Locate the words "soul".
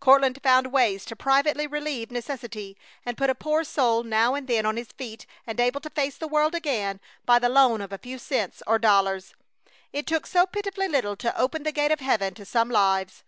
3.62-4.02